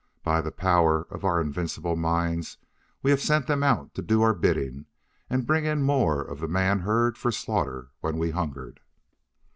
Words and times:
By 0.23 0.41
the 0.41 0.51
power 0.51 1.03
of 1.11 1.23
our 1.23 1.39
invincible 1.39 1.95
minds 1.95 2.57
we 3.03 3.11
have 3.11 3.21
sent 3.21 3.45
them 3.45 3.61
out 3.61 3.93
to 3.93 4.01
do 4.01 4.23
our 4.23 4.33
bidding 4.33 4.87
and 5.29 5.45
bring 5.45 5.65
in 5.65 5.83
more 5.83 6.23
of 6.23 6.39
the 6.39 6.47
man 6.47 6.79
herd 6.79 7.19
for 7.19 7.31
slaughter 7.31 7.91
when 7.99 8.17
we 8.17 8.31
hungered. 8.31 8.79